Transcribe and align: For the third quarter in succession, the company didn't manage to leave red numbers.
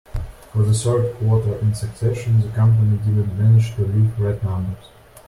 For 0.51 0.63
the 0.63 0.73
third 0.73 1.13
quarter 1.19 1.59
in 1.59 1.75
succession, 1.75 2.41
the 2.41 2.49
company 2.55 2.97
didn't 2.97 3.37
manage 3.37 3.75
to 3.75 3.85
leave 3.85 4.19
red 4.19 4.43
numbers. 4.43 4.85